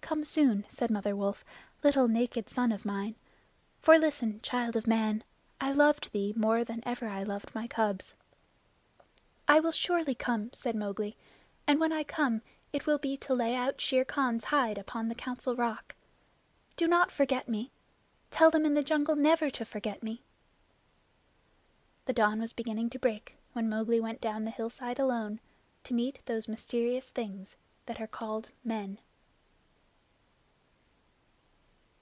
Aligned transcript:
"Come 0.00 0.24
soon," 0.24 0.64
said 0.70 0.90
Mother 0.90 1.14
Wolf, 1.14 1.44
"little 1.82 2.08
naked 2.08 2.48
son 2.48 2.72
of 2.72 2.86
mine. 2.86 3.14
For, 3.78 3.98
listen, 3.98 4.40
child 4.40 4.74
of 4.74 4.86
man, 4.86 5.22
I 5.60 5.70
loved 5.70 6.12
thee 6.12 6.32
more 6.34 6.64
than 6.64 6.82
ever 6.86 7.08
I 7.08 7.22
loved 7.24 7.54
my 7.54 7.66
cubs." 7.66 8.14
"I 9.46 9.60
will 9.60 9.70
surely 9.70 10.14
come," 10.14 10.50
said 10.54 10.74
Mowgli. 10.74 11.14
"And 11.66 11.78
when 11.78 11.92
I 11.92 12.04
come 12.04 12.40
it 12.72 12.86
will 12.86 12.96
be 12.96 13.18
to 13.18 13.34
lay 13.34 13.54
out 13.54 13.82
Shere 13.82 14.06
Khan's 14.06 14.44
hide 14.44 14.78
upon 14.78 15.08
the 15.08 15.14
Council 15.14 15.54
Rock. 15.54 15.94
Do 16.78 16.86
not 16.86 17.10
forget 17.10 17.46
me! 17.46 17.70
Tell 18.30 18.50
them 18.50 18.64
in 18.64 18.72
the 18.72 18.82
jungle 18.82 19.14
never 19.14 19.50
to 19.50 19.62
forget 19.66 20.02
me!" 20.02 20.22
The 22.06 22.14
dawn 22.14 22.40
was 22.40 22.54
beginning 22.54 22.88
to 22.90 22.98
break 22.98 23.36
when 23.52 23.68
Mowgli 23.68 24.00
went 24.00 24.22
down 24.22 24.46
the 24.46 24.50
hillside 24.52 24.98
alone, 24.98 25.38
to 25.84 25.92
meet 25.92 26.24
those 26.24 26.48
mysterious 26.48 27.10
things 27.10 27.56
that 27.84 28.00
are 28.00 28.06
called 28.06 28.48
men. 28.64 29.00